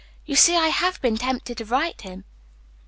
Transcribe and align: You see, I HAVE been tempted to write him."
You 0.25 0.35
see, 0.35 0.55
I 0.55 0.69
HAVE 0.69 0.99
been 0.99 1.15
tempted 1.15 1.59
to 1.59 1.65
write 1.65 2.01
him." 2.01 2.23